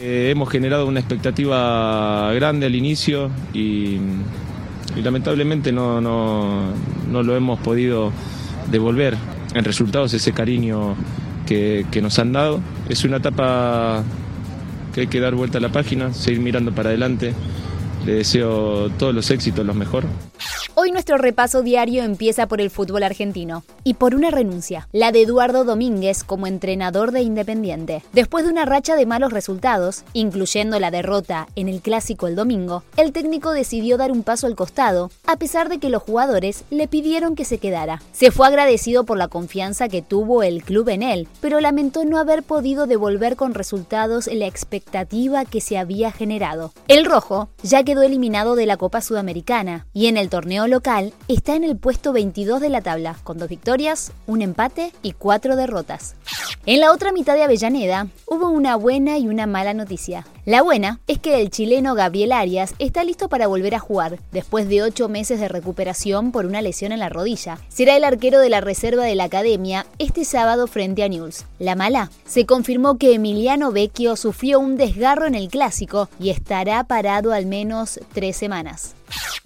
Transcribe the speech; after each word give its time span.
Eh, 0.00 0.30
hemos 0.30 0.48
generado 0.48 0.86
una 0.86 1.00
expectativa 1.00 2.32
grande 2.32 2.66
al 2.66 2.76
inicio 2.76 3.32
y, 3.52 3.98
lamentablemente 5.02 5.72
no, 5.72 6.00
lo 7.10 7.36
hemos 7.36 7.58
podido 7.58 8.12
devolver 8.70 9.16
en 9.54 9.64
resultados 9.64 10.14
ese 10.14 10.32
cariño 10.32 10.94
que, 11.46 11.84
que 11.90 12.00
nos 12.00 12.16
han 12.20 12.32
dado. 12.32 12.60
Es 12.88 13.02
una 13.02 13.16
etapa 13.16 14.04
que 14.94 15.00
hay 15.00 15.06
que 15.08 15.18
dar 15.18 15.34
vuelta 15.34 15.58
a 15.58 15.60
la 15.60 15.70
página, 15.70 16.12
seguir 16.12 16.40
mirando 16.42 16.72
para 16.72 16.90
adelante. 16.90 17.34
Le 18.06 18.12
deseo 18.12 18.90
todos 18.90 19.12
los 19.12 19.28
éxitos, 19.32 19.66
los 19.66 19.74
mejor. 19.74 20.04
Hoy 20.80 20.92
nuestro 20.92 21.18
repaso 21.18 21.62
diario 21.62 22.04
empieza 22.04 22.46
por 22.46 22.60
el 22.60 22.70
fútbol 22.70 23.02
argentino 23.02 23.64
y 23.82 23.94
por 23.94 24.14
una 24.14 24.30
renuncia, 24.30 24.86
la 24.92 25.10
de 25.10 25.22
Eduardo 25.22 25.64
Domínguez 25.64 26.22
como 26.22 26.46
entrenador 26.46 27.10
de 27.10 27.20
Independiente. 27.20 28.04
Después 28.12 28.44
de 28.44 28.52
una 28.52 28.64
racha 28.64 28.94
de 28.94 29.04
malos 29.04 29.32
resultados, 29.32 30.04
incluyendo 30.12 30.78
la 30.78 30.92
derrota 30.92 31.48
en 31.56 31.68
el 31.68 31.80
clásico 31.80 32.28
el 32.28 32.36
domingo, 32.36 32.84
el 32.96 33.10
técnico 33.10 33.50
decidió 33.50 33.96
dar 33.96 34.12
un 34.12 34.22
paso 34.22 34.46
al 34.46 34.54
costado, 34.54 35.10
a 35.26 35.34
pesar 35.34 35.68
de 35.68 35.78
que 35.80 35.88
los 35.88 36.00
jugadores 36.00 36.62
le 36.70 36.86
pidieron 36.86 37.34
que 37.34 37.44
se 37.44 37.58
quedara. 37.58 38.00
Se 38.12 38.30
fue 38.30 38.46
agradecido 38.46 39.02
por 39.02 39.18
la 39.18 39.26
confianza 39.26 39.88
que 39.88 40.00
tuvo 40.00 40.44
el 40.44 40.62
club 40.62 40.90
en 40.90 41.02
él, 41.02 41.26
pero 41.40 41.60
lamentó 41.60 42.04
no 42.04 42.20
haber 42.20 42.44
podido 42.44 42.86
devolver 42.86 43.34
con 43.34 43.54
resultados 43.54 44.28
la 44.28 44.46
expectativa 44.46 45.44
que 45.44 45.60
se 45.60 45.76
había 45.76 46.12
generado. 46.12 46.72
El 46.86 47.04
rojo 47.04 47.48
ya 47.64 47.82
quedó 47.82 48.02
eliminado 48.02 48.54
de 48.54 48.66
la 48.66 48.76
Copa 48.76 49.00
Sudamericana 49.00 49.88
y 49.92 50.06
en 50.06 50.16
el 50.16 50.28
torneo 50.28 50.67
local 50.68 51.12
está 51.28 51.56
en 51.56 51.64
el 51.64 51.76
puesto 51.76 52.12
22 52.12 52.60
de 52.60 52.68
la 52.68 52.80
tabla, 52.80 53.16
con 53.24 53.38
dos 53.38 53.48
victorias, 53.48 54.12
un 54.26 54.42
empate 54.42 54.92
y 55.02 55.12
cuatro 55.12 55.56
derrotas. 55.56 56.14
En 56.66 56.80
la 56.80 56.92
otra 56.92 57.12
mitad 57.12 57.34
de 57.34 57.42
Avellaneda 57.42 58.08
hubo 58.26 58.48
una 58.50 58.76
buena 58.76 59.18
y 59.18 59.26
una 59.28 59.46
mala 59.46 59.74
noticia. 59.74 60.26
La 60.44 60.62
buena 60.62 61.00
es 61.06 61.18
que 61.18 61.40
el 61.40 61.50
chileno 61.50 61.94
Gabriel 61.94 62.32
Arias 62.32 62.74
está 62.78 63.04
listo 63.04 63.28
para 63.28 63.46
volver 63.46 63.74
a 63.74 63.78
jugar, 63.78 64.18
después 64.32 64.68
de 64.68 64.82
ocho 64.82 65.08
meses 65.08 65.40
de 65.40 65.48
recuperación 65.48 66.32
por 66.32 66.46
una 66.46 66.62
lesión 66.62 66.92
en 66.92 66.98
la 66.98 67.08
rodilla. 67.08 67.58
Será 67.68 67.96
el 67.96 68.04
arquero 68.04 68.38
de 68.40 68.50
la 68.50 68.60
reserva 68.60 69.04
de 69.04 69.14
la 69.14 69.24
academia 69.24 69.86
este 69.98 70.24
sábado 70.24 70.66
frente 70.66 71.02
a 71.02 71.08
News. 71.08 71.44
La 71.58 71.74
mala 71.74 72.10
se 72.26 72.46
confirmó 72.46 72.98
que 72.98 73.14
Emiliano 73.14 73.72
Vecchio 73.72 74.16
sufrió 74.16 74.60
un 74.60 74.76
desgarro 74.76 75.26
en 75.26 75.34
el 75.34 75.48
clásico 75.48 76.08
y 76.20 76.30
estará 76.30 76.84
parado 76.84 77.32
al 77.32 77.46
menos 77.46 78.00
tres 78.12 78.36
semanas. 78.36 78.94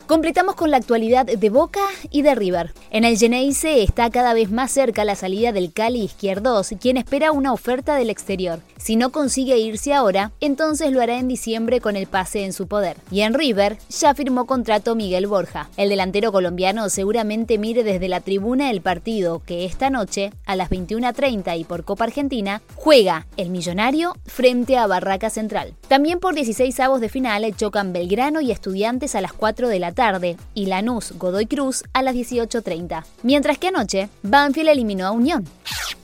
Completamos 0.06 0.56
con 0.56 0.70
la 0.70 0.76
actualidad 0.76 1.24
de 1.26 1.50
Boca 1.50 1.80
y 2.10 2.22
de 2.22 2.34
River. 2.34 2.74
En 2.90 3.04
el 3.04 3.16
Geneise 3.16 3.82
está 3.82 4.10
cada 4.10 4.34
vez 4.34 4.50
más 4.50 4.70
cerca 4.70 5.04
la 5.04 5.14
salida 5.14 5.52
del 5.52 5.72
Cali 5.72 6.02
Izquierdos, 6.02 6.74
quien 6.80 6.96
espera 6.96 7.32
una 7.32 7.52
oferta 7.52 7.94
del 7.94 8.10
exterior. 8.10 8.60
Si 8.76 8.96
no 8.96 9.10
consigue 9.10 9.58
irse 9.58 9.94
ahora, 9.94 10.32
entonces 10.40 10.90
lo 10.90 11.00
hará 11.00 11.18
en 11.18 11.28
diciembre 11.28 11.80
con 11.80 11.96
el 11.96 12.08
pase 12.08 12.44
en 12.44 12.52
su 12.52 12.66
poder. 12.66 12.96
Y 13.10 13.20
en 13.20 13.32
River 13.32 13.78
ya 13.88 14.12
firmó 14.14 14.44
contrato 14.44 14.96
Miguel 14.96 15.28
Borja. 15.28 15.70
El 15.76 15.88
delantero 15.88 16.32
colombiano 16.32 16.88
seguramente 16.90 17.58
mire 17.58 17.84
desde 17.84 18.08
la 18.08 18.20
tribuna 18.20 18.70
el 18.70 18.80
partido 18.80 19.40
que 19.46 19.64
esta 19.64 19.88
noche, 19.88 20.32
a 20.46 20.56
las 20.56 20.68
21.30 20.68 21.58
y 21.58 21.64
por 21.64 21.84
Copa 21.84 22.04
Argentina, 22.04 22.60
juega 22.74 23.26
el 23.36 23.50
millonario 23.50 24.16
frente 24.26 24.76
a 24.76 24.86
Barraca 24.88 25.30
Central. 25.30 25.74
También 25.86 26.18
por 26.18 26.34
16 26.34 26.80
avos 26.80 27.00
de 27.00 27.08
final 27.08 27.54
chocan 27.56 27.92
Belgrano 27.92 28.40
y 28.40 28.50
Estudiantes 28.50 29.14
a 29.14 29.20
las 29.20 29.32
4 29.32 29.51
de 29.54 29.78
la 29.78 29.92
tarde 29.92 30.36
y 30.54 30.66
Lanús 30.66 31.12
Godoy 31.18 31.46
Cruz 31.46 31.84
a 31.92 32.02
las 32.02 32.14
18.30. 32.14 33.04
Mientras 33.22 33.58
que 33.58 33.68
anoche, 33.68 34.08
Banfield 34.22 34.70
eliminó 34.70 35.06
a 35.06 35.10
Unión. 35.10 35.46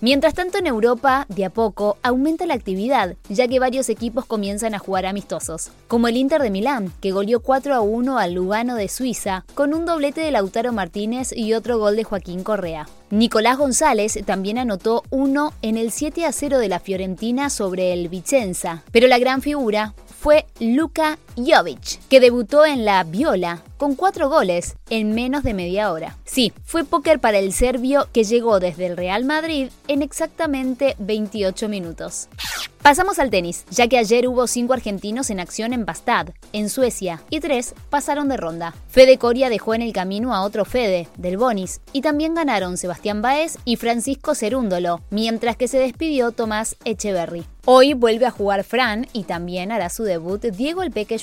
Mientras 0.01 0.35
tanto 0.35 0.59
en 0.59 0.69
Europa, 0.69 1.27
de 1.29 1.45
a 1.45 1.51
poco, 1.51 1.97
aumenta 2.03 2.47
la 2.47 2.55
actividad, 2.55 3.17
ya 3.29 3.49
que 3.49 3.59
varios 3.59 3.89
equipos 3.89 4.27
comienzan 4.27 4.75
a 4.75 4.79
jugar 4.79 5.07
amistosos, 5.07 5.71
como 5.89 6.07
el 6.07 6.17
Inter 6.17 6.41
de 6.41 6.51
Milán, 6.51 6.93
que 7.01 7.11
goleó 7.11 7.41
4 7.41 7.75
a 7.75 7.81
1 7.81 8.19
al 8.19 8.35
Lugano 8.35 8.77
de 8.77 8.89
Suiza, 8.89 9.45
con 9.55 9.75
un 9.75 9.87
doblete 9.87 10.21
de 10.21 10.31
Lautaro 10.31 10.73
Martínez 10.73 11.33
y 11.35 11.53
otro 11.55 11.79
gol 11.79 11.97
de 11.97 12.05
Joaquín 12.05 12.45
Correa. 12.45 12.87
Nicolás 13.11 13.59
González 13.59 14.19
también 14.25 14.59
anotó 14.59 15.03
uno 15.11 15.53
en 15.63 15.77
el 15.77 15.91
7 15.91 16.27
a 16.27 16.33
0 16.33 16.59
de 16.59 16.69
la 16.69 16.79
Fiorentina 16.79 17.51
sobre 17.51 17.93
el 17.93 18.09
Vicenza, 18.09 18.85
pero 18.93 19.09
la 19.09 19.19
gran 19.19 19.43
figura 19.43 19.95
fue 20.21 20.47
Luka 20.61 21.19
Jovic, 21.47 22.01
que 22.09 22.21
debutó 22.21 22.65
en 22.65 22.85
la 22.85 23.05
Viola 23.05 23.63
con 23.77 23.95
cuatro 23.95 24.29
goles 24.29 24.77
en 24.91 25.15
menos 25.15 25.43
de 25.43 25.55
media 25.55 25.93
hora. 25.93 26.17
Sí, 26.25 26.53
fue 26.65 26.85
póker 26.85 27.21
para 27.21 27.39
el 27.39 27.53
serbio 27.53 28.09
que 28.13 28.25
llegó 28.25 28.61
desde 28.61 28.87
el 28.87 28.97
Real 28.97 29.25
Madrid 29.25 29.69
en 29.87 30.03
exactamente 30.03 30.97
28 30.99 31.69
minutos. 31.69 32.29
Pasamos 32.83 33.19
al 33.19 33.31
tenis, 33.31 33.65
ya 33.71 33.89
que 33.89 33.99
ayer 33.99 34.27
hubo 34.29 34.47
cinco 34.47 34.73
argentinos 34.73 35.31
en 35.31 35.41
acción 35.41 35.73
en 35.73 35.85
Bastad, 35.85 36.29
en 36.53 36.71
Suecia, 36.71 37.21
y 37.29 37.41
tres 37.41 37.75
pasaron 37.91 38.29
de 38.29 38.37
ronda. 38.37 38.75
Fede 38.89 39.19
Coria 39.19 39.51
dejó 39.51 39.75
en 39.75 39.83
el 39.83 39.93
camino 39.93 40.35
a 40.35 40.43
otro 40.43 40.65
Fede, 40.65 41.09
del 41.17 41.37
Bonis, 41.37 41.81
y 41.93 42.03
también 42.03 42.35
ganaron 42.35 42.77
Sebastián 42.77 43.21
Baez 43.21 43.59
y 43.65 43.77
Francisco 43.77 44.35
Cerúndolo, 44.35 45.03
mientras 45.11 45.57
que 45.57 45.69
se 45.69 45.79
despidió 45.79 46.31
Tomás 46.31 46.77
Echeverry. 46.85 47.45
Hoy 47.67 47.93
vuelve 47.93 48.25
a 48.25 48.31
jugar 48.31 48.65
Fran 48.65 49.07
y 49.13 49.25
también 49.25 49.73
hará 49.73 49.91
su 49.91 50.05
debut 50.05 50.43
Diego 50.43 50.83
El 50.83 50.91
Peque 50.91 51.19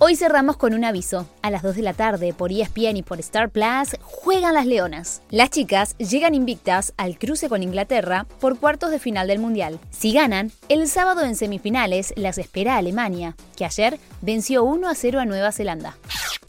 Hoy 0.00 0.14
cerramos 0.14 0.56
con 0.56 0.74
un 0.74 0.84
aviso. 0.84 1.26
A 1.42 1.50
las 1.50 1.62
2 1.62 1.76
de 1.76 1.82
la 1.82 1.92
tarde 1.92 2.32
por 2.32 2.52
ESPN 2.52 2.98
y 2.98 3.02
por 3.02 3.18
Star 3.20 3.50
Plus 3.50 3.96
juegan 4.02 4.54
las 4.54 4.66
Leonas. 4.66 5.22
Las 5.30 5.50
chicas 5.50 5.96
llegan 5.98 6.34
invictas 6.34 6.92
al 6.96 7.18
cruce 7.18 7.48
con 7.48 7.62
Inglaterra 7.62 8.26
por 8.40 8.58
cuartos 8.58 8.90
de 8.90 8.98
final 8.98 9.26
del 9.26 9.40
Mundial. 9.40 9.80
Si 9.90 10.12
ganan, 10.12 10.52
el 10.68 10.88
sábado 10.88 11.22
en 11.22 11.34
semifinales 11.34 12.12
las 12.16 12.38
espera 12.38 12.76
Alemania, 12.76 13.34
que 13.56 13.64
ayer 13.64 13.98
venció 14.20 14.62
1 14.62 14.88
a 14.88 14.94
0 14.94 15.20
a 15.20 15.24
Nueva 15.24 15.52
Zelanda. 15.52 15.96